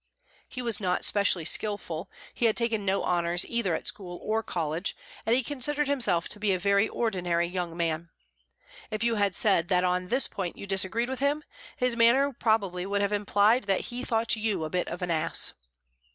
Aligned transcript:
He 0.49 0.63
was 0.63 0.79
not 0.79 1.05
specially 1.05 1.45
skilful, 1.45 2.09
he 2.33 2.45
had 2.47 2.57
taken 2.57 2.83
no 2.83 3.03
honours 3.03 3.45
either 3.47 3.75
at 3.75 3.85
school 3.85 4.19
or 4.23 4.41
college, 4.41 4.95
and 5.27 5.35
he 5.35 5.43
considered 5.43 5.87
himself 5.87 6.27
to 6.29 6.39
be 6.39 6.51
a 6.51 6.57
very 6.57 6.89
ordinary 6.89 7.45
young 7.45 7.77
man. 7.77 8.09
If 8.89 9.03
you 9.03 9.13
had 9.21 9.35
said 9.35 9.67
that 9.67 9.83
on 9.83 10.07
this 10.07 10.27
point 10.27 10.57
you 10.57 10.65
disagreed 10.65 11.07
with 11.07 11.19
him, 11.19 11.43
his 11.77 11.95
manner 11.95 12.33
probably 12.33 12.83
would 12.83 13.01
have 13.01 13.11
implied 13.13 13.65
that 13.65 13.91
he 13.93 14.03
thought 14.03 14.35
you 14.35 14.63
a 14.63 14.71
bit 14.71 14.87
of 14.87 15.03
an 15.03 15.11
ass. 15.11 15.53